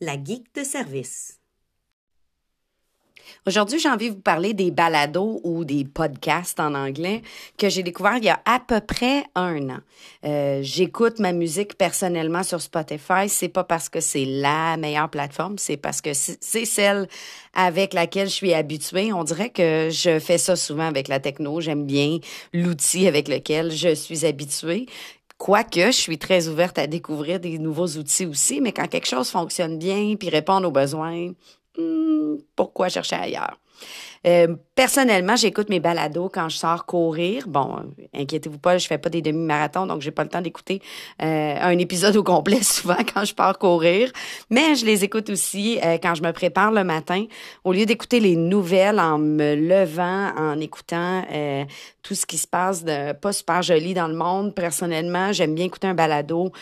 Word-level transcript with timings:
la 0.00 0.16
geek 0.16 0.54
de 0.54 0.64
service. 0.64 1.36
Aujourd'hui, 3.46 3.78
j'ai 3.78 3.88
envie 3.88 4.10
de 4.10 4.14
vous 4.14 4.20
parler 4.20 4.54
des 4.54 4.70
balados 4.70 5.40
ou 5.44 5.64
des 5.64 5.84
podcasts 5.84 6.58
en 6.58 6.74
anglais 6.74 7.22
que 7.56 7.68
j'ai 7.68 7.82
découvert 7.82 8.16
il 8.16 8.24
y 8.24 8.28
a 8.28 8.40
à 8.44 8.60
peu 8.60 8.80
près 8.80 9.24
un 9.34 9.70
an. 9.70 9.78
Euh, 10.24 10.60
J'écoute 10.62 11.20
ma 11.20 11.32
musique 11.32 11.78
personnellement 11.78 12.42
sur 12.42 12.60
Spotify. 12.60 13.28
C'est 13.28 13.48
pas 13.48 13.64
parce 13.64 13.88
que 13.88 14.00
c'est 14.00 14.24
la 14.24 14.76
meilleure 14.76 15.08
plateforme, 15.08 15.58
c'est 15.58 15.76
parce 15.76 16.00
que 16.00 16.12
c'est 16.12 16.64
celle 16.64 17.08
avec 17.54 17.94
laquelle 17.94 18.28
je 18.28 18.34
suis 18.34 18.52
habituée. 18.52 19.12
On 19.12 19.24
dirait 19.24 19.50
que 19.50 19.88
je 19.90 20.18
fais 20.18 20.38
ça 20.38 20.56
souvent 20.56 20.86
avec 20.86 21.08
la 21.08 21.20
techno. 21.20 21.60
J'aime 21.60 21.86
bien 21.86 22.18
l'outil 22.52 23.06
avec 23.06 23.28
lequel 23.28 23.70
je 23.70 23.94
suis 23.94 24.26
habituée. 24.26 24.86
Quoique, 25.40 25.86
je 25.86 25.92
suis 25.92 26.18
très 26.18 26.48
ouverte 26.48 26.78
à 26.78 26.86
découvrir 26.86 27.40
des 27.40 27.58
nouveaux 27.58 27.86
outils 27.86 28.26
aussi, 28.26 28.60
mais 28.60 28.72
quand 28.72 28.86
quelque 28.86 29.06
chose 29.06 29.30
fonctionne 29.30 29.78
bien 29.78 30.14
puis 30.16 30.28
répond 30.28 30.62
aux 30.62 30.70
besoins, 30.70 31.30
hmm, 31.78 32.36
pourquoi 32.54 32.90
chercher 32.90 33.16
ailleurs? 33.16 33.58
Euh, 34.26 34.54
personnellement, 34.74 35.34
j'écoute 35.34 35.70
mes 35.70 35.80
balados 35.80 36.28
quand 36.28 36.48
je 36.50 36.56
sors 36.56 36.84
courir. 36.84 37.48
Bon, 37.48 37.76
inquiétez-vous 38.14 38.58
pas, 38.58 38.76
je 38.76 38.86
fais 38.86 38.98
pas 38.98 39.08
des 39.08 39.22
demi-marathons, 39.22 39.86
donc 39.86 40.02
j'ai 40.02 40.10
pas 40.10 40.24
le 40.24 40.28
temps 40.28 40.42
d'écouter 40.42 40.82
euh, 41.22 41.54
un 41.58 41.78
épisode 41.78 42.16
au 42.16 42.22
complet 42.22 42.62
souvent 42.62 42.98
quand 43.14 43.24
je 43.24 43.34
pars 43.34 43.58
courir. 43.58 44.12
Mais 44.50 44.74
je 44.74 44.84
les 44.84 45.04
écoute 45.04 45.30
aussi 45.30 45.78
euh, 45.82 45.96
quand 46.02 46.14
je 46.14 46.22
me 46.22 46.32
prépare 46.32 46.70
le 46.70 46.84
matin. 46.84 47.24
Au 47.64 47.72
lieu 47.72 47.86
d'écouter 47.86 48.20
les 48.20 48.36
nouvelles 48.36 49.00
en 49.00 49.18
me 49.18 49.54
levant, 49.54 50.32
en 50.36 50.60
écoutant 50.60 51.24
tout 52.02 52.14
ce 52.14 52.26
qui 52.26 52.38
se 52.38 52.46
passe 52.46 52.84
de 52.84 53.12
pas 53.12 53.32
super 53.32 53.62
joli 53.62 53.94
dans 53.94 54.08
le 54.08 54.14
monde, 54.14 54.54
personnellement, 54.54 55.32
j'aime 55.32 55.54
bien 55.54 55.66
écouter 55.66 55.86
un 55.86 55.94
balado 55.94 56.52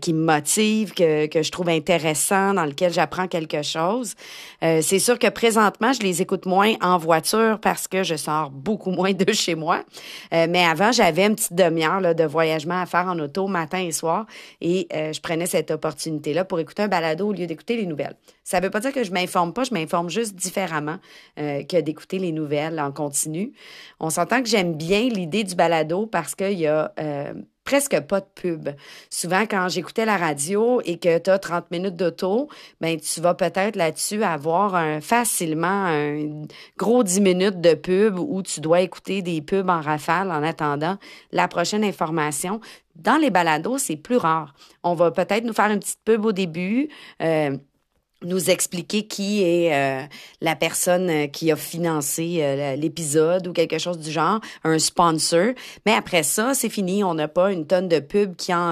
qui 0.00 0.12
me 0.12 0.24
motive, 0.24 0.94
que, 0.94 1.26
que 1.26 1.42
je 1.42 1.50
trouve 1.50 1.68
intéressant, 1.68 2.54
dans 2.54 2.64
lequel 2.64 2.92
j'apprends 2.92 3.26
quelque 3.26 3.62
chose. 3.62 4.14
C'est 4.60 4.98
sûr 4.98 5.18
que 5.18 5.28
présentement, 5.28 5.92
je 5.92 6.00
les 6.00 6.22
écoute 6.22 6.46
moins 6.46 6.74
voiture 6.98 7.58
parce 7.60 7.88
que 7.88 8.02
je 8.02 8.16
sors 8.16 8.50
beaucoup 8.50 8.90
moins 8.90 9.12
de 9.12 9.32
chez 9.32 9.54
moi. 9.54 9.84
Euh, 10.32 10.46
mais 10.48 10.64
avant, 10.64 10.92
j'avais 10.92 11.26
une 11.26 11.34
petite 11.34 11.54
demi-heure 11.54 12.14
de 12.14 12.24
voyagement 12.24 12.80
à 12.80 12.86
faire 12.86 13.06
en 13.06 13.18
auto 13.18 13.46
matin 13.46 13.78
et 13.78 13.92
soir 13.92 14.26
et 14.60 14.86
euh, 14.94 15.12
je 15.12 15.20
prenais 15.20 15.46
cette 15.46 15.70
opportunité-là 15.70 16.44
pour 16.44 16.58
écouter 16.60 16.82
un 16.82 16.88
balado 16.88 17.28
au 17.28 17.32
lieu 17.32 17.46
d'écouter 17.46 17.76
les 17.76 17.86
nouvelles. 17.86 18.16
Ça 18.46 18.60
ne 18.60 18.64
veut 18.64 18.70
pas 18.70 18.78
dire 18.78 18.92
que 18.92 19.02
je 19.02 19.10
m'informe 19.10 19.52
pas, 19.52 19.64
je 19.64 19.74
m'informe 19.74 20.08
juste 20.08 20.36
différemment 20.36 20.98
euh, 21.40 21.64
que 21.64 21.80
d'écouter 21.80 22.20
les 22.20 22.30
nouvelles 22.30 22.78
en 22.78 22.92
continu. 22.92 23.52
On 23.98 24.08
s'entend 24.08 24.40
que 24.40 24.48
j'aime 24.48 24.74
bien 24.74 25.08
l'idée 25.08 25.42
du 25.42 25.56
balado 25.56 26.06
parce 26.06 26.36
qu'il 26.36 26.58
y 26.58 26.68
a 26.68 26.92
presque 27.66 28.00
pas 28.00 28.20
de 28.20 28.26
pub. 28.34 28.70
Souvent, 29.10 29.42
quand 29.42 29.68
j'écoutais 29.68 30.06
la 30.06 30.16
radio 30.16 30.80
et 30.84 30.98
que 30.98 31.18
tu 31.18 31.28
as 31.28 31.38
30 31.38 31.70
minutes 31.70 31.96
d'auto, 31.96 32.48
ben 32.80 32.98
tu 32.98 33.20
vas 33.20 33.34
peut-être 33.34 33.76
là-dessus 33.76 34.22
avoir 34.22 34.76
un, 34.76 35.00
facilement 35.02 35.66
un 35.86 36.44
gros 36.78 37.02
10 37.02 37.20
minutes 37.20 37.60
de 37.60 37.74
pub 37.74 38.18
où 38.18 38.42
tu 38.42 38.60
dois 38.60 38.80
écouter 38.80 39.20
des 39.20 39.42
pubs 39.42 39.68
en 39.68 39.80
rafale 39.80 40.30
en 40.30 40.42
attendant 40.42 40.96
la 41.32 41.48
prochaine 41.48 41.84
information. 41.84 42.60
Dans 42.94 43.16
les 43.16 43.30
balados, 43.30 43.78
c'est 43.78 43.96
plus 43.96 44.16
rare. 44.16 44.54
On 44.82 44.94
va 44.94 45.10
peut-être 45.10 45.44
nous 45.44 45.52
faire 45.52 45.70
une 45.70 45.80
petite 45.80 46.00
pub 46.04 46.24
au 46.24 46.32
début. 46.32 46.88
Euh, 47.20 47.58
nous 48.26 48.50
expliquer 48.50 49.06
qui 49.06 49.42
est 49.42 49.74
euh, 49.74 50.06
la 50.40 50.56
personne 50.56 51.08
euh, 51.08 51.26
qui 51.26 51.50
a 51.50 51.56
financé 51.56 52.38
euh, 52.40 52.76
l'épisode 52.76 53.46
ou 53.46 53.52
quelque 53.52 53.78
chose 53.78 53.98
du 53.98 54.10
genre, 54.10 54.40
un 54.64 54.78
sponsor. 54.78 55.52
Mais 55.86 55.92
après 55.92 56.22
ça, 56.22 56.54
c'est 56.54 56.68
fini. 56.68 57.04
On 57.04 57.14
n'a 57.14 57.28
pas 57.28 57.52
une 57.52 57.66
tonne 57.66 57.88
de 57.88 58.00
pubs 58.00 58.36
qui 58.36 58.52
en 58.52 58.66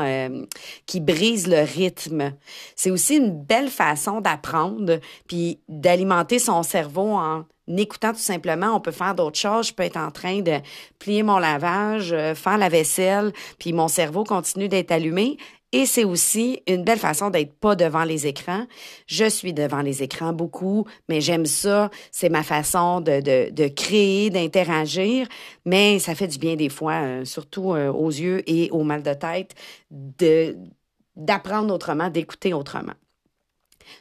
qui 0.87 1.01
brise 1.01 1.47
le 1.47 1.61
rythme. 1.63 2.33
C'est 2.77 2.91
aussi 2.91 3.17
une 3.17 3.33
belle 3.33 3.69
façon 3.69 4.21
d'apprendre 4.21 4.99
puis 5.27 5.61
d'alimenter 5.69 6.39
son 6.39 6.63
cerveau 6.63 7.13
en 7.13 7.45
écoutant 7.69 8.13
tout 8.13 8.19
simplement, 8.19 8.75
on 8.75 8.81
peut 8.81 8.93
faire 8.93 9.15
d'autres 9.15 9.39
choses. 9.39 9.69
Je 9.69 9.75
peux 9.75 9.83
être 9.83 9.97
en 9.97 10.11
train 10.11 10.41
de 10.41 10.59
plier 10.99 11.23
mon 11.23 11.39
lavage, 11.39 12.15
faire 12.35 12.59
la 12.59 12.69
vaisselle, 12.69 13.33
puis 13.59 13.73
mon 13.73 13.89
cerveau 13.89 14.25
continue 14.25 14.69
d'être 14.69 14.93
allumé 14.93 15.39
et 15.75 15.87
c'est 15.87 16.05
aussi 16.05 16.63
une 16.69 16.85
belle 16.85 17.01
façon 17.01 17.31
d'être 17.31 17.53
pas 17.59 17.75
devant 17.75 18.05
les 18.05 18.29
écrans. 18.29 18.65
Je 19.09 19.29
suis 19.29 19.53
devant 19.53 19.83
les 19.83 20.05
écrans 20.05 20.33
beaucoup, 20.33 20.87
mais 21.09 21.21
j'aime 21.21 21.47
ça. 21.47 21.91
C'est 22.13 22.29
ma 22.29 22.45
façon 22.45 23.01
de, 23.01 23.21
de, 23.21 23.51
de 23.51 23.67
créer, 23.67 24.31
d'interagir. 24.31 25.27
Mais 25.65 25.99
ça 25.99 26.15
fait 26.15 26.29
du 26.29 26.39
bien 26.39 26.55
des 26.55 26.69
fois, 26.69 27.03
euh, 27.03 27.25
surtout 27.25 27.73
euh, 27.75 27.93
aux 27.93 28.11
yeux 28.11 28.49
et 28.49 28.71
au 28.71 28.85
mal 28.85 29.03
de 29.03 29.15
tête, 29.15 29.57
de 29.91 30.57
d'apprendre 31.17 31.75
autrement, 31.75 32.09
d'écouter 32.09 32.55
autrement. 32.55 32.95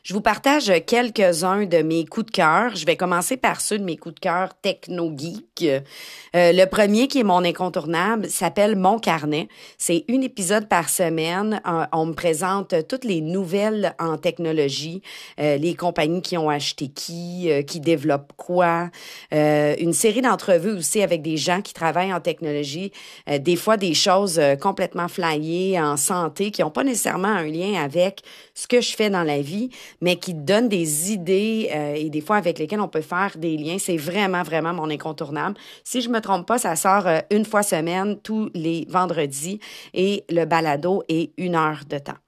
Je 0.03 0.13
vous 0.13 0.21
partage 0.21 0.71
quelques-uns 0.85 1.65
de 1.65 1.77
mes 1.77 2.05
coups 2.05 2.25
de 2.25 2.31
cœur. 2.31 2.75
Je 2.75 2.85
vais 2.85 2.97
commencer 2.97 3.37
par 3.37 3.61
ceux 3.61 3.79
de 3.79 3.83
mes 3.83 3.97
coups 3.97 4.15
de 4.15 4.19
cœur 4.19 4.49
techno-geek. 4.61 5.63
Euh, 5.63 6.51
le 6.51 6.65
premier, 6.65 7.07
qui 7.07 7.19
est 7.19 7.23
mon 7.23 7.43
incontournable, 7.43 8.29
s'appelle 8.29 8.75
Mon 8.75 8.99
carnet. 8.99 9.47
C'est 9.77 10.03
un 10.09 10.21
épisode 10.21 10.67
par 10.67 10.89
semaine. 10.89 11.61
on 11.91 12.07
me 12.07 12.13
présente 12.13 12.75
toutes 12.87 13.05
les 13.05 13.21
nouvelles 13.21 13.95
en 13.99 14.17
technologie, 14.17 15.01
euh, 15.39 15.57
les 15.57 15.75
compagnies 15.75 16.21
qui 16.21 16.37
ont 16.37 16.49
acheté 16.49 16.87
qui, 16.87 17.49
euh, 17.49 17.61
qui 17.61 17.79
développent 17.79 18.33
quoi. 18.35 18.89
une 19.31 19.93
série 19.93 20.21
d'entrevues 20.21 20.71
aussi 20.71 21.01
avec 21.01 21.21
des 21.21 21.37
gens 21.37 21.61
qui 21.61 21.73
travaillent 21.73 22.13
en 22.13 22.19
technologie. 22.19 22.91
des 23.39 23.55
fois, 23.55 23.77
des 23.77 23.93
choses 23.93 24.39
complètement 24.61 25.07
flyées 25.07 25.79
en 25.79 25.97
santé 25.97 26.51
qui 26.51 26.61
n'ont 26.61 26.71
pas 26.71 26.83
nécessairement 26.83 27.27
un 27.27 27.45
lien 27.45 27.81
avec 27.81 28.21
ce 28.53 28.67
que 28.67 28.81
je 28.81 28.95
fais 28.95 29.09
dans 29.09 29.23
la 29.23 29.41
vie, 29.41 29.69
mais 30.01 30.17
qui 30.17 30.33
donne 30.33 30.69
des 30.69 31.11
idées 31.11 31.69
euh, 31.73 31.95
et 31.95 32.09
des 32.09 32.21
fois 32.21 32.37
avec 32.37 32.59
lesquelles 32.59 32.81
on 32.81 32.87
peut 32.87 33.01
faire 33.01 33.31
des 33.37 33.57
liens. 33.57 33.77
C'est 33.79 33.97
vraiment, 33.97 34.43
vraiment 34.43 34.73
mon 34.73 34.89
incontournable. 34.89 35.55
Si 35.83 36.01
je 36.01 36.09
me 36.09 36.19
trompe 36.19 36.47
pas, 36.47 36.57
ça 36.57 36.75
sort 36.75 37.07
euh, 37.07 37.19
une 37.31 37.45
fois 37.45 37.63
semaine, 37.63 38.17
tous 38.21 38.49
les 38.53 38.85
vendredis, 38.89 39.59
et 39.93 40.23
le 40.29 40.45
balado 40.45 41.03
est 41.09 41.31
une 41.37 41.55
heure 41.55 41.81
de 41.89 41.97
temps. 41.97 42.22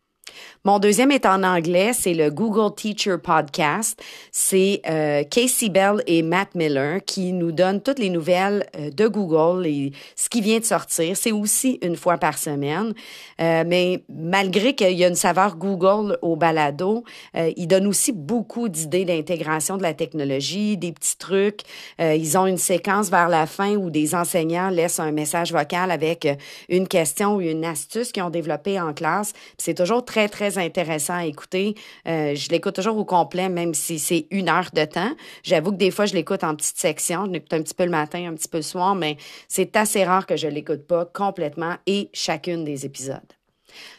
Mon 0.63 0.79
deuxième 0.79 1.11
est 1.11 1.25
en 1.25 1.43
anglais, 1.43 1.91
c'est 1.93 2.13
le 2.13 2.29
Google 2.29 2.73
Teacher 2.75 3.17
Podcast. 3.21 4.01
C'est 4.31 4.81
euh, 4.89 5.23
Casey 5.23 5.69
Bell 5.69 6.03
et 6.07 6.21
Matt 6.21 6.55
Miller 6.55 6.99
qui 7.05 7.33
nous 7.33 7.51
donnent 7.51 7.81
toutes 7.81 7.99
les 7.99 8.09
nouvelles 8.09 8.65
euh, 8.77 8.89
de 8.89 9.07
Google 9.07 9.65
et 9.67 9.91
ce 10.15 10.29
qui 10.29 10.41
vient 10.41 10.59
de 10.59 10.65
sortir. 10.65 11.15
C'est 11.15 11.31
aussi 11.31 11.79
une 11.81 11.95
fois 11.95 12.17
par 12.17 12.37
semaine. 12.37 12.93
Euh, 13.41 13.63
mais 13.65 14.03
malgré 14.09 14.73
qu'il 14.75 14.97
y 14.97 15.03
a 15.03 15.07
une 15.07 15.15
saveur 15.15 15.57
Google 15.57 16.17
au 16.21 16.35
balado, 16.35 17.03
euh, 17.35 17.51
ils 17.55 17.67
donnent 17.67 17.87
aussi 17.87 18.11
beaucoup 18.11 18.69
d'idées 18.69 19.05
d'intégration 19.05 19.77
de 19.77 19.83
la 19.83 19.93
technologie, 19.93 20.77
des 20.77 20.91
petits 20.91 21.17
trucs. 21.17 21.61
Euh, 21.99 22.15
ils 22.15 22.37
ont 22.37 22.47
une 22.47 22.57
séquence 22.57 23.09
vers 23.09 23.29
la 23.29 23.45
fin 23.45 23.75
où 23.75 23.89
des 23.89 24.15
enseignants 24.15 24.69
laissent 24.69 24.99
un 24.99 25.11
message 25.11 25.51
vocal 25.51 25.91
avec 25.91 26.27
une 26.69 26.87
question 26.87 27.35
ou 27.35 27.41
une 27.41 27.65
astuce 27.65 28.11
qu'ils 28.11 28.23
ont 28.23 28.29
développée 28.29 28.79
en 28.79 28.93
classe. 28.93 29.33
C'est 29.57 29.73
toujours 29.73 30.05
très, 30.05 30.24
très 30.29 30.57
intéressant 30.57 31.15
à 31.15 31.25
écouter. 31.25 31.75
Euh, 32.07 32.35
je 32.35 32.49
l'écoute 32.49 32.75
toujours 32.75 32.97
au 32.97 33.05
complet, 33.05 33.49
même 33.49 33.73
si 33.73 33.99
c'est 33.99 34.27
une 34.31 34.49
heure 34.49 34.69
de 34.73 34.85
temps. 34.85 35.11
J'avoue 35.43 35.71
que 35.71 35.77
des 35.77 35.91
fois, 35.91 36.05
je 36.05 36.13
l'écoute 36.13 36.43
en 36.43 36.55
petites 36.55 36.77
sections. 36.77 37.25
Je 37.25 37.31
l'écoute 37.31 37.53
un 37.53 37.61
petit 37.61 37.73
peu 37.73 37.85
le 37.85 37.91
matin, 37.91 38.27
un 38.27 38.33
petit 38.33 38.47
peu 38.47 38.57
le 38.57 38.63
soir, 38.63 38.95
mais 38.95 39.17
c'est 39.47 39.75
assez 39.75 40.03
rare 40.03 40.25
que 40.25 40.35
je 40.35 40.47
l'écoute 40.47 40.85
pas 40.87 41.05
complètement 41.05 41.75
et 41.85 42.09
chacune 42.13 42.63
des 42.63 42.85
épisodes. 42.85 43.21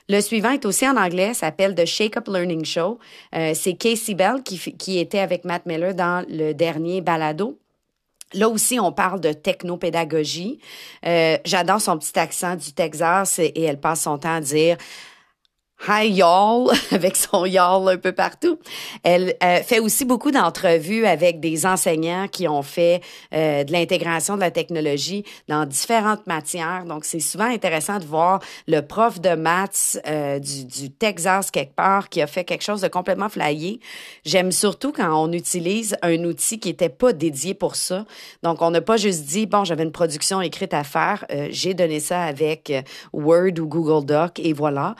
Le 0.08 0.20
suivant 0.20 0.50
est 0.50 0.64
aussi 0.64 0.88
en 0.88 0.96
anglais, 0.96 1.34
s'appelle 1.34 1.74
The 1.74 1.84
Shake 1.84 2.16
Up 2.16 2.28
Learning 2.28 2.64
Show. 2.64 2.98
Euh, 3.34 3.52
c'est 3.54 3.74
Casey 3.74 4.14
Bell 4.14 4.42
qui, 4.44 4.58
qui 4.58 4.98
était 4.98 5.18
avec 5.18 5.44
Matt 5.44 5.66
Miller 5.66 5.94
dans 5.94 6.24
le 6.28 6.52
dernier 6.52 7.00
balado. 7.00 7.58
Là 8.34 8.48
aussi, 8.48 8.80
on 8.80 8.92
parle 8.92 9.20
de 9.20 9.32
technopédagogie. 9.32 10.58
Euh, 11.06 11.38
J'adore 11.44 11.80
son 11.80 11.96
petit 11.98 12.18
accent 12.18 12.56
du 12.56 12.72
Texas 12.72 13.38
et 13.38 13.62
elle 13.62 13.80
passe 13.80 14.02
son 14.02 14.18
temps 14.18 14.34
à 14.36 14.40
dire 14.40 14.76
Hi 15.88 16.08
y'all, 16.08 16.72
avec 16.90 17.16
son 17.16 17.44
y'all 17.44 17.88
un 17.88 17.98
peu 17.98 18.10
partout. 18.10 18.58
Elle 19.04 19.36
euh, 19.42 19.58
fait 19.58 19.78
aussi 19.78 20.04
beaucoup 20.06 20.30
d'entrevues 20.32 21.04
avec 21.04 21.38
des 21.38 21.64
enseignants 21.64 22.26
qui 22.28 22.48
ont 22.48 22.62
fait 22.62 23.02
euh, 23.34 23.62
de 23.62 23.70
l'intégration 23.70 24.36
de 24.36 24.40
la 24.40 24.50
technologie 24.50 25.22
dans 25.48 25.64
différentes 25.66 26.26
matières. 26.26 26.86
Donc, 26.86 27.04
c'est 27.04 27.20
souvent 27.20 27.44
intéressant 27.44 27.98
de 27.98 28.04
voir 28.04 28.40
le 28.66 28.80
prof 28.80 29.20
de 29.20 29.34
maths 29.36 30.00
euh, 30.08 30.38
du, 30.40 30.64
du, 30.64 30.90
Texas 30.90 31.50
quelque 31.50 31.74
part 31.76 32.08
qui 32.08 32.22
a 32.22 32.26
fait 32.26 32.42
quelque 32.42 32.64
chose 32.64 32.80
de 32.80 32.88
complètement 32.88 33.28
flyé. 33.28 33.78
J'aime 34.24 34.52
surtout 34.52 34.92
quand 34.92 35.14
on 35.14 35.30
utilise 35.30 35.96
un 36.02 36.24
outil 36.24 36.58
qui 36.58 36.70
était 36.70 36.88
pas 36.88 37.12
dédié 37.12 37.52
pour 37.52 37.76
ça. 37.76 38.06
Donc, 38.42 38.62
on 38.62 38.70
n'a 38.70 38.80
pas 38.80 38.96
juste 38.96 39.24
dit, 39.26 39.46
bon, 39.46 39.64
j'avais 39.64 39.84
une 39.84 39.92
production 39.92 40.40
écrite 40.40 40.72
à 40.72 40.84
faire, 40.84 41.26
j'ai 41.50 41.74
donné 41.74 42.00
ça 42.00 42.22
avec 42.22 42.72
Word 43.12 43.60
ou 43.60 43.66
Google 43.66 44.06
Doc 44.06 44.40
et 44.40 44.54
voilà. 44.54 44.96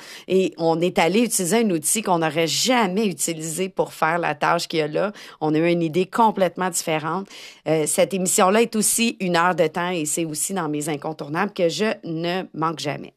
Est 0.75 0.99
allé 0.99 1.21
utiliser 1.21 1.59
un 1.59 1.71
outil 1.71 2.03
qu'on 2.03 2.19
n'aurait 2.19 2.47
jamais 2.47 3.07
utilisé 3.07 3.69
pour 3.69 3.93
faire 3.93 4.19
la 4.19 4.35
tâche 4.35 4.69
qu'il 4.69 4.81
y 4.81 4.83
a 4.83 4.89
là. 4.89 5.13
On 5.41 5.55
a 5.55 5.59
eu 5.59 5.71
une 5.71 5.83
idée 5.83 6.07
complètement 6.07 6.71
différente. 6.71 7.29
Euh, 7.69 7.85
cette 7.87 8.13
émission-là 8.13 8.63
est 8.63 8.77
aussi 8.77 9.17
une 9.21 9.37
heure 9.37 9.55
de 9.55 9.67
temps 9.67 9.91
et 9.91 10.05
c'est 10.05 10.25
aussi 10.25 10.53
dans 10.53 10.69
mes 10.69 10.89
incontournables 10.89 11.53
que 11.53 11.69
je 11.69 11.93
ne 12.05 12.43
manque 12.55 12.81
jamais. 12.81 13.16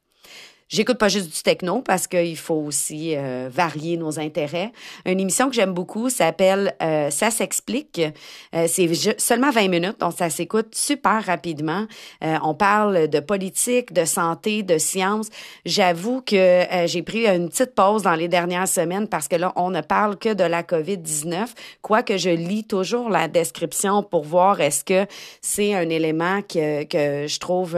J'écoute 0.69 0.99
pas 0.99 1.07
juste 1.07 1.35
du 1.35 1.41
techno 1.41 1.81
parce 1.81 2.05
qu'il 2.05 2.37
faut 2.37 2.53
aussi 2.53 3.15
euh, 3.17 3.49
varier 3.51 3.97
nos 3.97 4.19
intérêts. 4.19 4.71
Une 5.03 5.19
émission 5.19 5.49
que 5.49 5.55
j'aime 5.55 5.73
beaucoup 5.73 6.11
s'appelle 6.11 6.75
euh, 6.83 7.09
Ça 7.09 7.31
s'explique. 7.31 7.99
Euh, 8.53 8.67
c'est 8.67 9.19
seulement 9.19 9.49
20 9.49 9.67
minutes, 9.67 9.99
donc 9.99 10.13
ça 10.15 10.29
s'écoute 10.29 10.75
super 10.75 11.25
rapidement. 11.25 11.87
on 12.21 12.53
parle 12.53 13.07
de 13.07 13.19
politique, 13.19 13.93
de 13.93 14.05
santé, 14.05 14.61
de 14.61 14.77
science. 14.77 15.29
J'avoue 15.65 16.21
que 16.21 16.65
j'ai 16.85 17.01
pris 17.01 17.25
une 17.25 17.49
petite 17.49 17.73
pause 17.73 18.03
dans 18.03 18.15
les 18.15 18.27
dernières 18.27 18.67
semaines 18.67 19.07
parce 19.07 19.27
que 19.27 19.37
là, 19.37 19.51
on 19.55 19.71
ne 19.71 19.81
parle 19.81 20.17
que 20.17 20.33
de 20.33 20.43
la 20.43 20.61
COVID-19, 20.61 21.47
quoique 21.81 22.17
je 22.17 22.29
lis 22.29 22.65
toujours 22.65 23.09
la 23.09 23.27
description 23.27 24.03
pour 24.03 24.23
voir 24.23 24.61
est-ce 24.61 24.83
que 24.83 25.07
c'est 25.41 25.73
un 25.73 25.89
élément 25.89 26.41
que, 26.43 26.83
que 26.83 27.27
je 27.27 27.39
trouve 27.39 27.75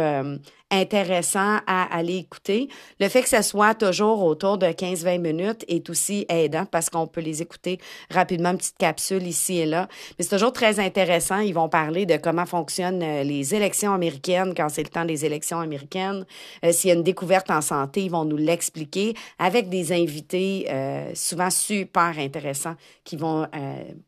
intéressant 0.71 1.59
à 1.67 1.95
aller 1.95 2.17
écouter. 2.17 2.69
Le 2.99 3.09
fait 3.09 3.21
que 3.21 3.29
ce 3.29 3.41
soit 3.41 3.75
toujours 3.75 4.23
autour 4.23 4.57
de 4.57 4.65
15-20 4.65 5.19
minutes 5.19 5.65
est 5.67 5.89
aussi 5.89 6.25
aidant 6.29 6.65
parce 6.65 6.89
qu'on 6.89 7.07
peut 7.07 7.21
les 7.21 7.41
écouter 7.41 7.77
rapidement, 8.09 8.51
une 8.51 8.57
petite 8.57 8.77
capsule 8.77 9.27
ici 9.27 9.59
et 9.59 9.65
là. 9.65 9.87
Mais 10.17 10.23
c'est 10.23 10.35
toujours 10.35 10.53
très 10.53 10.79
intéressant. 10.79 11.39
Ils 11.39 11.53
vont 11.53 11.69
parler 11.69 12.05
de 12.05 12.17
comment 12.17 12.45
fonctionnent 12.45 13.03
euh, 13.03 13.23
les 13.23 13.53
élections 13.53 13.93
américaines 13.93 14.53
quand 14.55 14.69
c'est 14.69 14.83
le 14.83 14.89
temps 14.89 15.05
des 15.05 15.25
élections 15.25 15.59
américaines. 15.59 16.25
Euh, 16.63 16.71
s'il 16.71 16.89
y 16.89 16.91
a 16.91 16.95
une 16.95 17.03
découverte 17.03 17.51
en 17.51 17.61
santé, 17.61 18.03
ils 18.03 18.11
vont 18.11 18.25
nous 18.25 18.37
l'expliquer 18.37 19.13
avec 19.37 19.69
des 19.69 19.91
invités 19.91 20.67
euh, 20.69 21.11
souvent 21.13 21.49
super 21.49 22.17
intéressants 22.17 22.75
qui 23.03 23.17
vont, 23.17 23.47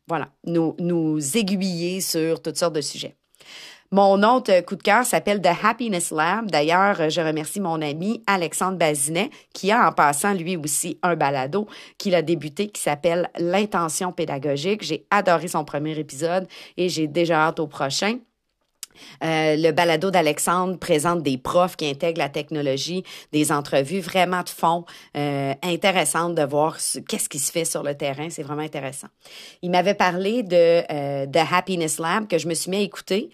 voilà, 0.06 0.28
nous, 0.44 0.74
nous 0.78 1.36
aiguiller 1.36 2.00
sur 2.00 2.40
toutes 2.40 2.56
sortes 2.56 2.74
de 2.74 2.80
sujets. 2.80 3.16
Mon 3.94 4.24
autre 4.24 4.60
coup 4.62 4.74
de 4.74 4.82
cœur 4.82 5.04
s'appelle 5.04 5.40
The 5.40 5.50
Happiness 5.62 6.10
Lab. 6.10 6.50
D'ailleurs, 6.50 7.10
je 7.10 7.20
remercie 7.20 7.60
mon 7.60 7.80
ami 7.80 8.24
Alexandre 8.26 8.76
Bazinet, 8.76 9.30
qui 9.52 9.70
a 9.70 9.88
en 9.88 9.92
passant 9.92 10.34
lui 10.34 10.56
aussi 10.56 10.98
un 11.04 11.14
balado 11.14 11.68
qu'il 11.96 12.16
a 12.16 12.22
débuté 12.22 12.66
qui 12.66 12.82
s'appelle 12.82 13.30
L'intention 13.38 14.10
pédagogique. 14.10 14.82
J'ai 14.82 15.06
adoré 15.12 15.46
son 15.46 15.64
premier 15.64 15.96
épisode 15.96 16.48
et 16.76 16.88
j'ai 16.88 17.06
déjà 17.06 17.46
hâte 17.46 17.60
au 17.60 17.68
prochain. 17.68 18.18
Euh, 19.22 19.56
le 19.56 19.70
balado 19.72 20.10
d'Alexandre 20.10 20.78
présente 20.78 21.22
des 21.22 21.38
profs 21.38 21.76
qui 21.76 21.88
intègrent 21.88 22.18
la 22.18 22.28
technologie, 22.28 23.04
des 23.32 23.52
entrevues 23.52 24.00
vraiment 24.00 24.42
de 24.42 24.48
fond, 24.48 24.84
euh, 25.16 25.54
intéressantes 25.62 26.34
de 26.34 26.42
voir 26.42 26.78
qu'est-ce 27.08 27.28
qui 27.28 27.38
se 27.38 27.52
fait 27.52 27.64
sur 27.64 27.82
le 27.82 27.94
terrain. 27.94 28.28
C'est 28.30 28.42
vraiment 28.42 28.62
intéressant. 28.62 29.08
Il 29.62 29.70
m'avait 29.70 29.94
parlé 29.94 30.42
de 30.42 30.82
euh, 30.90 31.26
The 31.26 31.52
Happiness 31.52 31.98
Lab 31.98 32.26
que 32.26 32.38
je 32.38 32.48
me 32.48 32.54
suis 32.54 32.70
mis 32.70 32.78
à 32.78 32.80
écouter. 32.80 33.30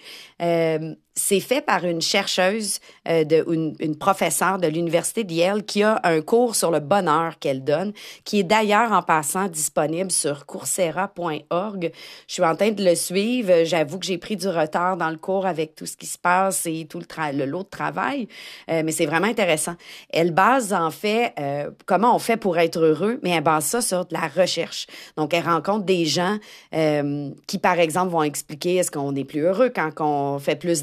C'est 1.15 1.41
fait 1.41 1.61
par 1.61 1.85
une 1.85 2.01
chercheuse, 2.01 2.79
euh, 3.09 3.25
de, 3.25 3.45
une, 3.51 3.75
une, 3.81 3.97
professeure 3.97 4.59
de 4.59 4.67
l'Université 4.69 5.25
de 5.25 5.33
Yale 5.33 5.65
qui 5.65 5.83
a 5.83 6.01
un 6.05 6.21
cours 6.21 6.55
sur 6.57 6.71
le 6.71 6.81
bonheur 6.81 7.39
qu'elle 7.39 7.65
donne, 7.65 7.93
qui 8.25 8.41
est 8.41 8.45
d'ailleurs 8.45 8.93
en 8.93 9.03
passant 9.03 9.49
disponible 9.49 10.11
sur 10.11 10.47
coursera.org. 10.47 11.93
Je 12.27 12.33
suis 12.33 12.45
en 12.45 12.55
train 12.55 12.71
de 12.71 12.85
le 12.85 12.95
suivre. 12.95 13.65
J'avoue 13.65 13.99
que 13.99 14.07
j'ai 14.07 14.19
pris 14.19 14.37
du 14.37 14.49
retard 14.49 14.97
dans 14.97 15.11
le 15.11 15.17
cours 15.17 15.47
avec 15.47 15.75
tout 15.75 15.87
ce 15.87 15.97
qui 15.97 16.07
se 16.07 16.19
passe 16.19 16.67
et 16.67 16.87
tout 16.89 17.01
le, 17.01 17.37
le 17.37 17.45
lot 17.45 17.63
de 17.63 17.69
travail, 17.69 18.29
euh, 18.71 18.83
mais 18.85 18.93
c'est 18.93 19.07
vraiment 19.07 19.27
intéressant. 19.27 19.75
Elle 20.11 20.33
base 20.33 20.73
en 20.73 20.91
fait 20.91 21.35
euh, 21.39 21.71
comment 21.87 22.15
on 22.15 22.19
fait 22.19 22.37
pour 22.37 22.59
être 22.59 22.79
heureux, 22.79 23.19
mais 23.23 23.31
elle 23.31 23.43
base 23.43 23.65
ça 23.65 23.81
sur 23.81 24.07
de 24.07 24.15
la 24.15 24.29
recherche. 24.29 24.87
Donc, 25.17 25.35
elle 25.35 25.45
rencontre 25.45 25.85
des 25.85 26.05
gens 26.07 26.37
euh, 26.75 27.31
qui, 27.47 27.59
par 27.59 27.79
exemple, 27.79 28.11
vont 28.13 28.23
expliquer 28.23 28.77
est-ce 28.77 28.91
qu'on 28.91 29.15
est 29.15 29.25
plus 29.25 29.41
heureux 29.41 29.71
quand 29.75 29.91
on 30.01 30.39
fait 30.39 30.57
plus 30.57 30.83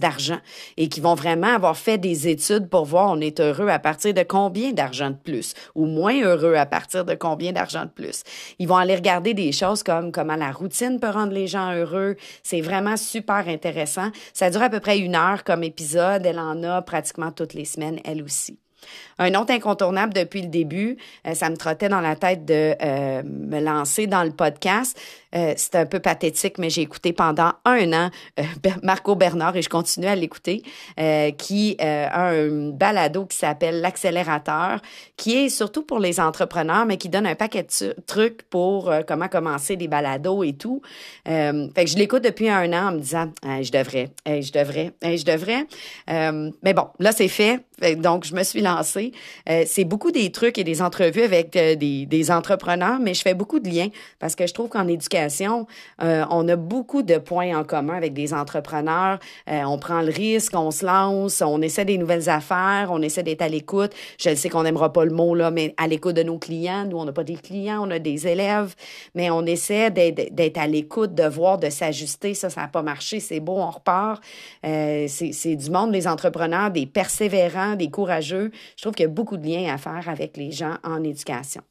et 0.77 0.89
qui 0.89 1.01
vont 1.01 1.15
vraiment 1.15 1.55
avoir 1.55 1.77
fait 1.77 1.97
des 1.97 2.27
études 2.27 2.69
pour 2.69 2.85
voir 2.85 3.11
on 3.11 3.19
est 3.19 3.39
heureux 3.39 3.69
à 3.69 3.79
partir 3.79 4.13
de 4.13 4.23
combien 4.23 4.71
d'argent 4.71 5.09
de 5.09 5.15
plus 5.15 5.53
ou 5.75 5.85
moins 5.85 6.21
heureux 6.21 6.55
à 6.55 6.65
partir 6.65 7.05
de 7.05 7.15
combien 7.15 7.51
d'argent 7.51 7.85
de 7.85 7.89
plus. 7.89 8.23
Ils 8.59 8.67
vont 8.67 8.77
aller 8.77 8.95
regarder 8.95 9.33
des 9.33 9.51
choses 9.51 9.83
comme 9.83 10.11
comment 10.11 10.35
la 10.35 10.51
routine 10.51 10.99
peut 10.99 11.09
rendre 11.09 11.33
les 11.33 11.47
gens 11.47 11.73
heureux. 11.73 12.15
C'est 12.43 12.61
vraiment 12.61 12.97
super 12.97 13.47
intéressant. 13.47 14.09
Ça 14.33 14.49
dure 14.49 14.63
à 14.63 14.69
peu 14.69 14.79
près 14.79 14.99
une 14.99 15.15
heure 15.15 15.43
comme 15.43 15.63
épisode. 15.63 16.25
Elle 16.25 16.39
en 16.39 16.63
a 16.63 16.81
pratiquement 16.81 17.31
toutes 17.31 17.53
les 17.53 17.65
semaines, 17.65 17.99
elle 18.03 18.23
aussi. 18.23 18.59
Un 19.19 19.33
autre 19.33 19.51
incontournable 19.51 20.13
depuis 20.13 20.41
le 20.41 20.47
début, 20.47 20.97
euh, 21.25 21.33
ça 21.33 21.49
me 21.49 21.57
trottait 21.57 21.89
dans 21.89 22.01
la 22.01 22.15
tête 22.15 22.45
de 22.45 22.75
euh, 22.81 23.23
me 23.23 23.59
lancer 23.59 24.07
dans 24.07 24.23
le 24.23 24.31
podcast. 24.31 24.99
Euh, 25.35 25.53
c'est 25.57 25.75
un 25.75 25.85
peu 25.85 25.99
pathétique, 25.99 26.57
mais 26.57 26.69
j'ai 26.69 26.81
écouté 26.81 27.13
pendant 27.13 27.51
un 27.65 27.93
an 27.93 28.09
Marco 28.83 29.15
Bernard 29.15 29.55
et 29.57 29.61
je 29.61 29.69
continue 29.69 30.07
à 30.07 30.15
l'écouter, 30.15 30.63
qui 31.37 31.75
a 31.79 32.29
un 32.29 32.69
balado 32.69 33.25
qui 33.25 33.37
s'appelle 33.37 33.81
l'accélérateur, 33.81 34.79
qui 35.17 35.37
est 35.37 35.49
surtout 35.49 35.83
pour 35.83 35.99
les 35.99 36.19
entrepreneurs, 36.19 36.85
mais 36.85 36.97
qui 36.97 37.09
donne 37.09 37.27
un 37.27 37.35
paquet 37.35 37.63
de 37.63 37.95
trucs 38.05 38.43
pour 38.43 38.91
comment 39.07 39.27
commencer 39.27 39.75
des 39.75 39.87
balados 39.87 40.43
et 40.43 40.53
tout. 40.53 40.81
fait 41.25 41.87
je 41.87 41.97
l'écoute 41.97 42.23
depuis 42.23 42.49
un 42.49 42.71
an 42.73 42.89
en 42.89 42.91
me 42.93 42.99
disant, 42.99 43.31
je 43.43 43.71
devrais, 43.71 44.09
je 44.25 44.51
devrais, 44.51 44.93
je 45.03 45.25
devrais. 45.25 45.65
mais 46.63 46.73
bon, 46.73 46.87
là 46.99 47.11
c'est 47.11 47.27
fait, 47.27 47.65
donc 47.97 48.25
je 48.25 48.33
me 48.33 48.43
suis 48.43 48.61
lancée. 48.61 48.76
Euh, 49.49 49.63
c'est 49.65 49.83
beaucoup 49.83 50.11
des 50.11 50.31
trucs 50.31 50.57
et 50.57 50.63
des 50.63 50.81
entrevues 50.81 51.23
avec 51.23 51.55
euh, 51.55 51.75
des, 51.75 52.31
entrepreneurs, 52.31 52.99
mais 52.99 53.13
je 53.13 53.21
fais 53.21 53.33
beaucoup 53.33 53.59
de 53.59 53.69
liens 53.69 53.87
parce 54.19 54.35
que 54.35 54.45
je 54.45 54.53
trouve 54.53 54.69
qu'en 54.69 54.87
éducation, 54.87 55.65
euh, 56.03 56.25
on 56.29 56.47
a 56.49 56.55
beaucoup 56.55 57.03
de 57.03 57.17
points 57.17 57.57
en 57.57 57.63
commun 57.63 57.95
avec 57.95 58.13
des 58.13 58.33
entrepreneurs. 58.33 59.19
on 59.47 59.77
prend 59.77 60.01
le 60.01 60.11
risque, 60.11 60.53
on 60.55 60.71
se 60.71 60.85
lance, 60.85 61.41
on 61.41 61.61
essaie 61.61 61.85
des 61.85 61.97
nouvelles 61.97 62.29
affaires, 62.29 62.89
on 62.91 63.01
essaie 63.01 63.23
d'être 63.23 63.41
à 63.41 63.47
l'écoute. 63.47 63.93
Je 64.19 64.35
sais 64.35 64.49
qu'on 64.49 64.63
n'aimera 64.63 64.91
pas 64.91 65.05
le 65.05 65.11
mot, 65.11 65.35
là, 65.35 65.51
mais 65.51 65.73
à 65.77 65.87
l'écoute 65.87 66.15
de 66.15 66.23
nos 66.23 66.37
clients. 66.37 66.85
Nous, 66.85 66.97
on 66.97 67.05
n'a 67.05 67.13
pas 67.13 67.23
des 67.23 67.35
clients, 67.35 67.87
on 67.87 67.91
a 67.91 67.99
des 67.99 68.27
élèves, 68.27 68.75
mais 69.15 69.29
on 69.29 69.45
essaie 69.45 69.89
d'être 69.91 70.57
à 70.57 70.67
l'écoute, 70.67 71.15
de 71.15 71.23
voir, 71.23 71.57
de 71.57 71.69
s'ajuster. 71.69 72.33
Ça, 72.33 72.49
ça 72.49 72.61
n'a 72.61 72.67
pas 72.67 72.81
marché, 72.81 73.19
c'est 73.19 73.39
beau, 73.39 73.57
on 73.57 73.69
repart. 73.69 74.21
c'est 74.63 75.55
du 75.55 75.69
monde, 75.69 75.91
des 75.91 76.07
entrepreneurs, 76.07 76.71
des 76.71 76.85
persévérants, 76.85 77.75
des 77.75 77.89
courageux. 77.89 78.51
Je 78.75 78.81
trouve 78.81 78.93
qu'il 78.93 79.03
y 79.03 79.09
a 79.09 79.11
beaucoup 79.11 79.37
de 79.37 79.47
liens 79.47 79.73
à 79.73 79.77
faire 79.77 80.09
avec 80.09 80.37
les 80.37 80.51
gens 80.51 80.77
en 80.83 81.03
éducation. 81.03 81.61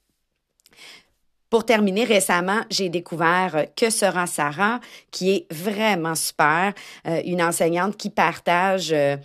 Pour 1.48 1.64
terminer, 1.64 2.02
récemment, 2.02 2.62
j'ai 2.70 2.88
découvert 2.88 3.52
euh, 3.54 3.64
Que 3.76 3.88
sera 3.88 4.26
Sarah, 4.26 4.80
qui 5.12 5.30
est 5.30 5.46
vraiment 5.52 6.16
super, 6.16 6.72
euh, 7.06 7.22
une 7.24 7.40
enseignante 7.40 7.96
qui 7.96 8.10
partage 8.10 8.92
euh, 8.92 9.16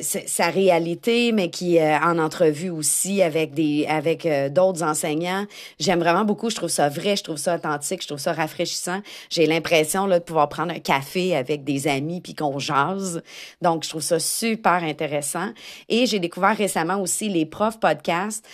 sa 0.00 0.50
réalité, 0.50 1.32
mais 1.32 1.50
qui 1.50 1.78
en 1.80 2.18
entrevue 2.18 2.70
aussi 2.70 3.22
avec 3.22 3.54
des 3.54 3.86
avec 3.86 4.26
d'autres 4.52 4.82
enseignants. 4.82 5.46
J'aime 5.78 6.00
vraiment 6.00 6.24
beaucoup. 6.24 6.50
Je 6.50 6.56
trouve 6.56 6.68
ça 6.68 6.88
vrai, 6.88 7.16
je 7.16 7.24
trouve 7.24 7.36
ça 7.36 7.56
authentique, 7.56 8.02
je 8.02 8.08
trouve 8.08 8.18
ça 8.18 8.32
rafraîchissant. 8.32 9.00
J'ai 9.30 9.46
l'impression 9.46 10.06
là 10.06 10.18
de 10.18 10.24
pouvoir 10.24 10.48
prendre 10.48 10.72
un 10.72 10.78
café 10.78 11.36
avec 11.36 11.64
des 11.64 11.88
amis 11.88 12.20
puis 12.20 12.34
qu'on 12.34 12.58
jase. 12.58 13.22
Donc, 13.62 13.84
je 13.84 13.88
trouve 13.88 14.02
ça 14.02 14.18
super 14.18 14.82
intéressant. 14.84 15.48
Et 15.88 16.06
j'ai 16.06 16.18
découvert 16.18 16.56
récemment 16.56 17.00
aussi 17.00 17.28
les 17.28 17.46
profs 17.46 17.80
podcasts 17.80 18.46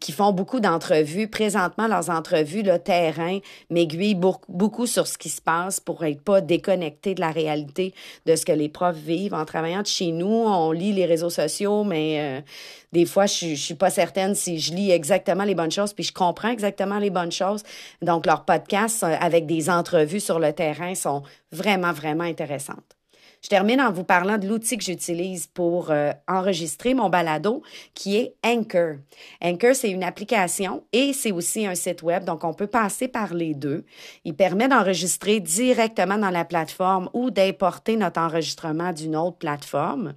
qui 0.00 0.12
font 0.12 0.32
beaucoup 0.32 0.60
d'entrevues. 0.60 1.28
Présentement, 1.28 1.86
leurs 1.86 2.10
entrevue, 2.20 2.62
le 2.62 2.78
terrain 2.78 3.38
m'aiguille 3.70 4.14
beaucoup 4.14 4.86
sur 4.86 5.06
ce 5.06 5.16
qui 5.16 5.28
se 5.28 5.40
passe 5.40 5.80
pour 5.80 6.04
être 6.04 6.22
pas 6.22 6.40
déconnecté 6.40 7.14
de 7.14 7.20
la 7.20 7.30
réalité 7.30 7.94
de 8.26 8.36
ce 8.36 8.44
que 8.44 8.52
les 8.52 8.68
profs 8.68 8.96
vivent. 8.96 9.34
En 9.34 9.44
travaillant 9.44 9.82
de 9.82 9.86
chez 9.86 10.12
nous, 10.12 10.26
on 10.26 10.72
lit 10.72 10.92
les 10.92 11.06
réseaux 11.06 11.30
sociaux, 11.30 11.84
mais 11.84 12.20
euh, 12.20 12.40
des 12.92 13.06
fois, 13.06 13.26
je, 13.26 13.48
je 13.48 13.54
suis 13.54 13.74
pas 13.74 13.90
certaine 13.90 14.34
si 14.34 14.58
je 14.58 14.74
lis 14.74 14.90
exactement 14.90 15.44
les 15.44 15.54
bonnes 15.54 15.70
choses, 15.70 15.92
puis 15.92 16.04
je 16.04 16.12
comprends 16.12 16.50
exactement 16.50 16.98
les 16.98 17.10
bonnes 17.10 17.32
choses. 17.32 17.62
Donc, 18.02 18.26
leurs 18.26 18.44
podcasts 18.44 19.02
euh, 19.02 19.16
avec 19.20 19.46
des 19.46 19.70
entrevues 19.70 20.20
sur 20.20 20.38
le 20.38 20.52
terrain 20.52 20.94
sont 20.94 21.22
vraiment, 21.52 21.92
vraiment 21.92 22.24
intéressantes. 22.24 22.99
Je 23.42 23.48
termine 23.48 23.80
en 23.80 23.90
vous 23.90 24.04
parlant 24.04 24.36
de 24.36 24.46
l'outil 24.46 24.76
que 24.76 24.84
j'utilise 24.84 25.46
pour 25.46 25.90
euh, 25.90 26.12
enregistrer 26.28 26.92
mon 26.92 27.08
balado, 27.08 27.62
qui 27.94 28.16
est 28.16 28.34
Anchor. 28.44 28.96
Anchor, 29.42 29.74
c'est 29.74 29.90
une 29.90 30.04
application 30.04 30.84
et 30.92 31.14
c'est 31.14 31.32
aussi 31.32 31.66
un 31.66 31.74
site 31.74 32.02
web, 32.02 32.24
donc 32.24 32.44
on 32.44 32.52
peut 32.52 32.66
passer 32.66 33.08
par 33.08 33.32
les 33.32 33.54
deux. 33.54 33.84
Il 34.24 34.34
permet 34.34 34.68
d'enregistrer 34.68 35.40
directement 35.40 36.18
dans 36.18 36.30
la 36.30 36.44
plateforme 36.44 37.08
ou 37.14 37.30
d'importer 37.30 37.96
notre 37.96 38.20
enregistrement 38.20 38.92
d'une 38.92 39.16
autre 39.16 39.38
plateforme. 39.38 40.14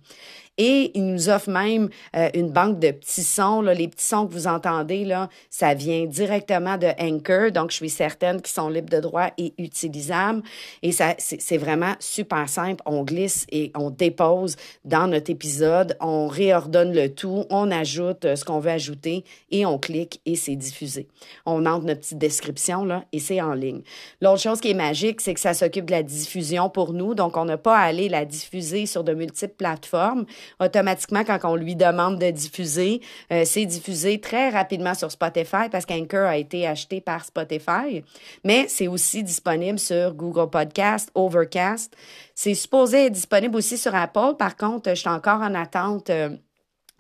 Et 0.58 0.92
il 0.94 1.06
nous 1.06 1.30
offre 1.30 1.50
même 1.50 1.90
euh, 2.16 2.30
une 2.36 2.52
banque 2.52 2.80
de 2.80 2.92
petits 2.92 3.24
sons. 3.24 3.62
Là. 3.62 3.74
Les 3.74 3.88
petits 3.88 4.06
sons 4.06 4.28
que 4.28 4.34
vous 4.34 4.48
entendez, 4.48 5.04
là, 5.04 5.30
ça 5.50 5.74
vient 5.74 6.06
directement 6.06 6.78
de 6.78 6.88
Anchor. 7.00 7.52
Donc, 7.52 7.72
je 7.72 7.78
suis 7.78 7.90
certaine 7.90 8.42
qu'ils 8.42 8.54
sont 8.54 8.70
libres 8.70 8.90
de 8.90 9.00
droit 9.00 9.30
et 9.38 9.54
utilisables. 9.58 10.44
Et 10.84 10.92
ça, 10.92 11.16
c'est 11.18 11.58
vraiment 11.58 11.94
super 12.00 12.48
simple. 12.48 12.84
On 12.86 13.04
glisse 13.04 13.48
et 13.52 13.72
on 13.76 13.90
dépose 13.90 14.56
dans 14.86 15.08
notre 15.08 15.32
épisode. 15.32 15.98
On 16.00 16.28
réordonne 16.28 16.94
le 16.94 17.10
tout. 17.14 17.46
On 17.50 17.72
ajoute 17.72 18.26
euh, 18.26 18.36
ce 18.36 18.46
qu'on 18.46 18.60
veut 18.60 18.72
ajouter 18.72 19.24
et 19.50 19.66
on 19.66 19.80
clique 19.80 20.22
et 20.26 20.36
c'est 20.36 20.56
diffusé. 20.56 21.08
On 21.46 21.66
entre 21.66 21.86
notre 21.86 22.02
petite 22.02 22.18
description 22.18 22.86
là 22.86 23.06
et 23.12 23.20
c'est 23.20 23.42
en 23.42 23.54
ligne. 23.54 23.82
L'autre 24.22 24.42
chose 24.42 24.62
qui 24.62 24.70
est 24.70 24.76
magique, 24.76 25.22
c'est 25.22 25.34
que 25.34 25.40
ça 25.40 25.54
s'occupe 25.54 25.86
de 25.86 25.92
la 25.92 26.04
diffusion 26.04 26.70
pour 26.70 26.94
nous. 26.94 27.16
Donc, 27.16 27.38
on 27.38 27.46
n'a 27.46 27.58
pas 27.58 27.78
à 27.78 27.84
aller 27.84 28.10
la 28.10 28.26
diffuser 28.26 28.86
sur 28.86 29.04
de 29.04 29.14
multiples 29.14 29.56
plateformes 29.56 30.26
automatiquement, 30.60 31.24
quand 31.24 31.40
on 31.44 31.56
lui 31.56 31.76
demande 31.76 32.20
de 32.20 32.32
diffuser, 32.32 33.02
euh, 33.32 33.44
c'est 33.46 33.66
diffusé 33.66 34.20
très 34.20 34.50
rapidement 34.50 34.94
sur 34.94 35.12
Spotify 35.12 35.70
parce 35.72 35.86
qu'Anchor 35.86 36.28
a 36.28 36.38
été 36.38 36.68
acheté 36.68 37.02
par 37.02 37.26
Spotify. 37.26 38.04
Mais 38.44 38.68
c'est 38.68 38.88
aussi 38.88 39.24
disponible 39.24 39.80
sur 39.80 40.14
Google 40.14 40.50
Podcast, 40.50 41.10
Overcast. 41.16 41.96
C'est 42.36 42.56
supposé 42.56 43.06
être 43.06 43.14
disponible 43.14 43.56
aussi 43.56 43.78
sur 43.78 43.94
Apple. 43.96 44.36
Par 44.38 44.56
contre, 44.56 44.90
je 44.90 44.96
suis 44.96 45.10
encore 45.10 45.42
en 45.42 45.54
attente. 45.54 46.10
Euh, 46.10 46.30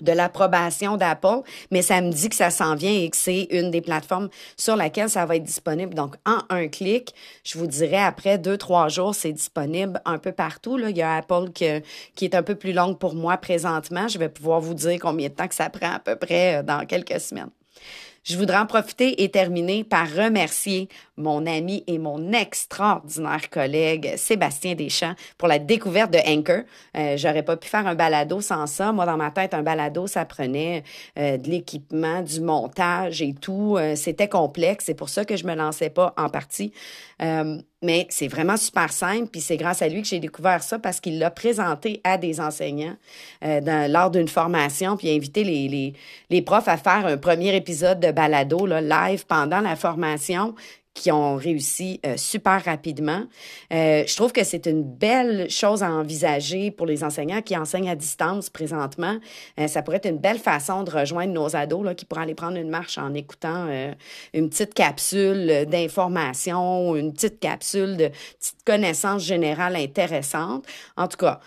de 0.03 0.11
l'approbation 0.11 0.97
d'Apple, 0.97 1.41
mais 1.71 1.81
ça 1.81 2.01
me 2.01 2.11
dit 2.11 2.29
que 2.29 2.35
ça 2.35 2.49
s'en 2.49 2.75
vient 2.75 2.93
et 2.93 3.09
que 3.09 3.17
c'est 3.17 3.47
une 3.49 3.71
des 3.71 3.81
plateformes 3.81 4.29
sur 4.57 4.75
laquelle 4.75 5.09
ça 5.09 5.25
va 5.25 5.37
être 5.37 5.43
disponible. 5.43 5.95
Donc, 5.95 6.15
en 6.25 6.39
un 6.49 6.67
clic, 6.67 7.13
je 7.43 7.57
vous 7.57 7.67
dirais 7.67 8.03
après 8.03 8.37
deux, 8.37 8.57
trois 8.57 8.89
jours, 8.89 9.15
c'est 9.15 9.31
disponible 9.31 10.01
un 10.05 10.17
peu 10.17 10.31
partout. 10.31 10.77
Là. 10.77 10.89
Il 10.89 10.97
y 10.97 11.01
a 11.01 11.15
Apple 11.15 11.51
qui 11.51 11.65
est 12.25 12.35
un 12.35 12.43
peu 12.43 12.55
plus 12.55 12.73
longue 12.73 12.97
pour 12.97 13.15
moi 13.15 13.37
présentement. 13.37 14.07
Je 14.07 14.19
vais 14.19 14.29
pouvoir 14.29 14.61
vous 14.61 14.73
dire 14.73 14.99
combien 14.99 15.29
de 15.29 15.33
temps 15.33 15.47
que 15.47 15.55
ça 15.55 15.69
prend 15.69 15.93
à 15.93 15.99
peu 15.99 16.15
près 16.15 16.57
euh, 16.57 16.63
dans 16.63 16.85
quelques 16.85 17.19
semaines. 17.19 17.49
Je 18.23 18.37
voudrais 18.37 18.57
en 18.57 18.65
profiter 18.65 19.21
et 19.21 19.29
terminer 19.29 19.83
par 19.83 20.09
remercier 20.09 20.87
mon 21.17 21.45
ami 21.45 21.83
et 21.87 21.97
mon 21.99 22.31
extraordinaire 22.31 23.49
collègue 23.49 24.13
Sébastien 24.15 24.75
Deschamps 24.75 25.13
pour 25.37 25.49
la 25.49 25.59
découverte 25.59 26.11
de 26.11 26.19
Anchor. 26.25 26.63
Euh, 26.95 27.17
J'aurais 27.17 27.43
pas 27.43 27.57
pu 27.57 27.67
faire 27.67 27.85
un 27.85 27.95
balado 27.95 28.39
sans 28.39 28.65
ça. 28.65 28.93
Moi, 28.93 29.05
dans 29.05 29.17
ma 29.17 29.29
tête, 29.29 29.53
un 29.53 29.61
balado, 29.61 30.07
ça 30.07 30.23
prenait 30.23 30.83
euh, 31.19 31.37
de 31.37 31.49
l'équipement, 31.49 32.21
du 32.21 32.39
montage 32.39 33.21
et 33.21 33.33
tout. 33.33 33.75
Euh, 33.77 33.95
C'était 33.95 34.29
complexe. 34.29 34.85
C'est 34.85 34.93
pour 34.93 35.09
ça 35.09 35.25
que 35.25 35.35
je 35.35 35.45
me 35.45 35.53
lançais 35.53 35.89
pas 35.89 36.13
en 36.17 36.29
partie. 36.29 36.71
Mais 37.83 38.07
c'est 38.09 38.29
vraiment 38.29 38.55
super 38.55 38.91
simple, 38.93 39.27
puis 39.27 39.41
c'est 39.41 39.57
grâce 39.57 39.81
à 39.81 39.89
lui 39.89 40.01
que 40.01 40.07
j'ai 40.07 40.19
découvert 40.19 40.63
ça 40.63 40.79
parce 40.79 41.01
qu'il 41.01 41.19
l'a 41.19 41.29
présenté 41.29 41.99
à 42.05 42.17
des 42.17 42.39
enseignants 42.39 42.95
euh, 43.43 43.87
lors 43.89 44.09
d'une 44.09 44.29
formation, 44.29 44.95
puis 44.95 45.09
a 45.09 45.13
invité 45.13 45.43
les, 45.43 45.67
les, 45.67 45.93
les, 46.29 46.41
profs 46.41 46.69
à 46.69 46.77
faire 46.77 47.05
un 47.05 47.17
premier 47.17 47.55
épisode 47.55 47.99
de 47.99 48.11
balado 48.11 48.65
live 48.65 49.25
pendant 49.27 49.59
la 49.59 49.75
formation 49.75 50.55
qui 50.93 51.11
ont 51.11 51.35
réussi 51.35 51.99
euh, 52.05 52.17
super 52.17 52.63
rapidement. 52.63 53.23
Euh, 53.73 54.03
je 54.05 54.15
trouve 54.15 54.31
que 54.31 54.43
c'est 54.43 54.67
une 54.67 54.83
belle 54.83 55.49
chose 55.49 55.81
à 55.81 55.91
envisager 55.91 56.69
pour 56.69 56.85
les 56.85 57.03
enseignants 57.03 57.41
qui 57.41 57.57
enseignent 57.57 57.89
à 57.89 57.95
distance 57.95 58.49
présentement. 58.49 59.17
Euh, 59.59 59.67
ça 59.67 59.81
pourrait 59.81 59.97
être 59.97 60.09
une 60.09 60.19
belle 60.19 60.37
façon 60.37 60.83
de 60.83 60.91
rejoindre 60.91 61.33
nos 61.33 61.55
ados 61.55 61.83
là, 61.83 61.95
qui 61.95 62.05
pourraient 62.05 62.23
aller 62.23 62.35
prendre 62.35 62.57
une 62.57 62.69
marche 62.69 62.97
en 62.97 63.13
écoutant 63.13 63.67
une 64.33 64.49
petite 64.49 64.73
capsule 64.73 65.65
d'information, 65.67 66.95
une 66.95 67.13
petite 67.13 67.39
capsule 67.39 67.97
de 67.97 68.09
petite 68.39 68.63
connaissance 68.65 69.23
générale 69.23 69.75
intéressante. 69.75 70.65
En 70.95 71.07
tout 71.07 71.17
cas, 71.17 71.39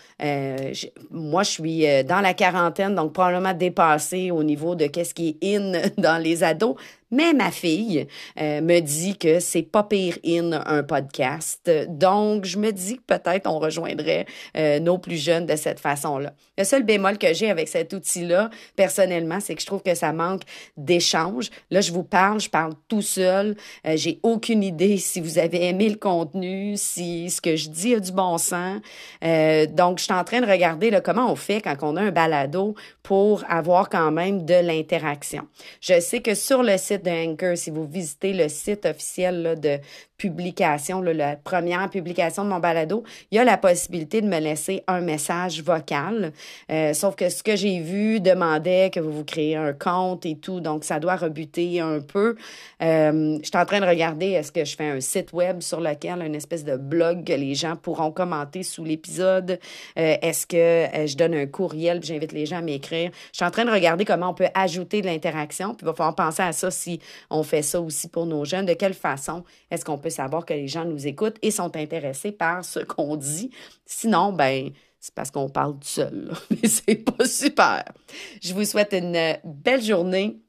moi, 1.11 1.43
je 1.43 1.49
suis 1.49 2.03
dans 2.03 2.21
la 2.21 2.33
quarantaine, 2.33 2.95
donc 2.95 3.13
probablement 3.13 3.53
dépassée 3.53 4.31
au 4.31 4.43
niveau 4.43 4.75
de 4.75 4.87
qu'est-ce 4.87 5.13
qui 5.13 5.37
est 5.41 5.55
in 5.55 5.81
dans 5.97 6.21
les 6.21 6.43
ados. 6.43 6.75
Mais 7.09 7.33
ma 7.33 7.51
fille 7.51 8.07
euh, 8.39 8.61
me 8.61 8.79
dit 8.81 9.17
que 9.17 9.39
c'est 9.39 9.61
pas 9.61 9.83
pire 9.83 10.17
in 10.25 10.51
un 10.51 10.83
podcast. 10.83 11.69
Donc, 11.87 12.43
je 12.43 12.57
me 12.57 12.71
dis 12.71 12.97
que 12.97 13.03
peut-être 13.03 13.49
on 13.49 13.59
rejoindrait 13.59 14.25
euh, 14.57 14.79
nos 14.79 14.97
plus 14.97 15.15
jeunes 15.15 15.45
de 15.45 15.55
cette 15.55 15.79
façon-là. 15.79 16.33
Le 16.57 16.65
seul 16.65 16.83
bémol 16.83 17.17
que 17.17 17.33
j'ai 17.33 17.49
avec 17.49 17.69
cet 17.69 17.93
outil-là, 17.93 18.49
personnellement, 18.75 19.39
c'est 19.39 19.55
que 19.55 19.61
je 19.61 19.65
trouve 19.65 19.83
que 19.83 19.95
ça 19.95 20.11
manque 20.11 20.41
d'échange. 20.75 21.49
Là, 21.71 21.79
je 21.79 21.93
vous 21.93 22.03
parle, 22.03 22.41
je 22.41 22.49
parle 22.49 22.73
tout 22.89 23.01
seul. 23.01 23.55
Euh, 23.85 23.93
j'ai 23.95 24.19
aucune 24.23 24.63
idée 24.63 24.97
si 24.97 25.21
vous 25.21 25.39
avez 25.39 25.65
aimé 25.67 25.89
le 25.89 25.95
contenu, 25.95 26.73
si 26.75 27.29
ce 27.29 27.39
que 27.39 27.55
je 27.55 27.69
dis 27.69 27.95
a 27.95 27.99
du 28.01 28.11
bon 28.11 28.37
sens. 28.37 28.81
donc, 29.21 29.99
je 29.99 30.03
suis 30.03 30.13
en 30.13 30.23
train 30.23 30.41
de 30.41 30.49
regarder 30.49 30.91
comment 31.03 31.31
on 31.31 31.35
fait 31.35 31.61
quand 31.61 31.75
on 31.83 31.95
a 31.95 32.01
un 32.01 32.11
balado 32.11 32.75
pour 33.01 33.43
avoir 33.47 33.89
quand 33.89 34.11
même 34.11 34.45
de 34.45 34.55
l'interaction. 34.55 35.47
Je 35.79 35.99
sais 35.99 36.21
que 36.21 36.35
sur 36.35 36.63
le 36.63 36.77
site 36.77 36.96
de 37.03 37.09
Anchor, 37.09 37.57
si 37.57 37.69
vous 37.69 37.85
visitez 37.85 38.33
le 38.33 38.49
site 38.49 38.85
officiel 38.85 39.59
de 39.59 39.79
publication, 40.17 41.01
la 41.01 41.35
première 41.35 41.89
publication 41.89 42.43
de 42.43 42.49
mon 42.49 42.59
balado, 42.59 43.03
il 43.31 43.35
y 43.35 43.39
a 43.39 43.43
la 43.43 43.57
possibilité 43.57 44.21
de 44.21 44.27
me 44.27 44.39
laisser 44.39 44.83
un 44.87 44.99
message 44.99 45.61
vocal. 45.61 46.33
Euh, 46.71 46.93
sauf 46.93 47.15
que 47.15 47.29
ce 47.29 47.43
que 47.43 47.55
j'ai 47.55 47.79
vu 47.79 48.19
demandait 48.19 48.89
que 48.91 48.99
vous 48.99 49.11
vous 49.11 49.23
créez 49.23 49.55
un 49.55 49.73
compte 49.73 50.25
et 50.25 50.35
tout, 50.35 50.59
donc 50.59 50.83
ça 50.83 50.99
doit 50.99 51.15
rebuter 51.15 51.79
un 51.81 51.99
peu. 51.99 52.35
Euh, 52.81 53.37
je 53.41 53.47
suis 53.47 53.57
en 53.57 53.65
train 53.65 53.79
de 53.79 53.85
regarder 53.85 54.31
est-ce 54.31 54.51
que 54.51 54.65
je 54.65 54.75
fais 54.75 54.89
un 54.89 55.01
site 55.01 55.33
web 55.33 55.61
sur 55.61 55.79
lequel 55.79 56.23
une 56.23 56.35
espèce 56.35 56.63
de 56.63 56.77
blog 56.77 57.23
que 57.23 57.33
les 57.33 57.53
gens 57.53 57.75
pourront 57.75 58.11
commenter 58.11 58.63
sous 58.63 58.83
l'épisode? 58.83 59.59
Euh, 59.99 60.17
est-ce 60.21 60.47
que 60.47 61.07
je 61.07 61.15
donne 61.15 61.35
un 61.35 61.45
courriel 61.45 61.99
puis 61.99 62.09
j'invite 62.09 62.31
les 62.31 62.47
gens 62.47 62.57
à 62.57 62.61
m'écrire? 62.61 63.11
Je 63.31 63.37
suis 63.37 63.45
en 63.45 63.51
train 63.51 63.65
de 63.65 63.71
regarder 63.71 64.03
comment 64.03 64.29
on 64.29 64.33
peut 64.33 64.49
ajouter 64.55 65.01
de 65.01 65.05
l'interaction. 65.05 65.75
Puis 65.75 65.83
il 65.83 65.85
va 65.85 65.93
falloir 65.93 66.15
penser 66.15 66.41
à 66.41 66.53
ça 66.53 66.71
si 66.71 66.99
on 67.29 67.43
fait 67.43 67.61
ça 67.61 67.79
aussi 67.79 68.07
pour 68.07 68.25
nos 68.25 68.45
jeunes. 68.45 68.65
De 68.65 68.73
quelle 68.73 68.95
façon 68.95 69.43
est-ce 69.69 69.85
qu'on 69.85 69.97
peut 69.97 70.06
savoir 70.09 70.45
que 70.45 70.53
les 70.53 70.67
gens 70.67 70.85
nous 70.85 71.07
écoutent 71.07 71.37
et 71.41 71.51
sont 71.51 71.75
intéressés 71.75 72.31
par 72.31 72.63
ce 72.63 72.79
qu'on 72.79 73.15
dit. 73.15 73.51
Sinon, 73.85 74.33
ben, 74.33 74.71
c'est 74.99 75.13
parce 75.13 75.31
qu'on 75.31 75.49
parle 75.49 75.73
tout 75.73 75.87
seul. 75.87 76.31
Mais 76.49 76.67
c'est 76.67 76.95
pas 76.95 77.25
super. 77.25 77.83
Je 78.41 78.53
vous 78.53 78.65
souhaite 78.65 78.93
une 78.93 79.37
belle 79.43 79.81
journée. 79.81 80.41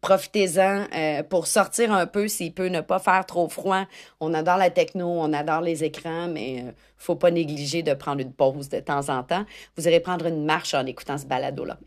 Profitez-en 0.00 0.86
euh, 0.94 1.22
pour 1.24 1.48
sortir 1.48 1.92
un 1.92 2.06
peu 2.06 2.28
s'il 2.28 2.54
peut 2.54 2.68
ne 2.68 2.80
pas 2.80 3.00
faire 3.00 3.26
trop 3.26 3.48
froid. 3.48 3.84
On 4.20 4.32
adore 4.32 4.56
la 4.56 4.70
techno, 4.70 5.08
on 5.08 5.32
adore 5.32 5.60
les 5.60 5.82
écrans, 5.82 6.28
mais 6.28 6.62
euh, 6.62 6.70
faut 6.96 7.16
pas 7.16 7.32
négliger 7.32 7.82
de 7.82 7.94
prendre 7.94 8.20
une 8.20 8.32
pause 8.32 8.68
de 8.68 8.78
temps 8.78 9.08
en 9.08 9.24
temps. 9.24 9.44
Vous 9.76 9.88
irez 9.88 9.98
prendre 9.98 10.26
une 10.26 10.44
marche 10.44 10.74
en 10.74 10.86
écoutant 10.86 11.18
ce 11.18 11.26
balado-là. 11.26 11.78